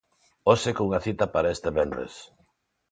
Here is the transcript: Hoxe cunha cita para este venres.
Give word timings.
Hoxe 0.51 0.69
cunha 0.77 1.03
cita 1.05 1.25
para 1.33 1.51
este 1.55 1.69
venres. 1.77 2.13